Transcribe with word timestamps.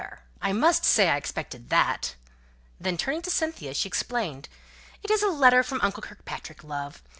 I 0.41 0.51
must 0.51 0.83
say 0.83 1.09
I 1.09 1.15
expected 1.17 1.69
that!" 1.69 2.15
Then, 2.79 2.97
turning 2.97 3.21
to 3.21 3.29
Cynthia, 3.29 3.75
she 3.75 3.87
explained 3.87 4.49
"It 5.03 5.11
is 5.11 5.21
a 5.21 5.27
letter 5.27 5.61
from 5.61 5.79
uncle 5.83 6.01
Kirkpatrick, 6.01 6.63
love. 6.63 7.03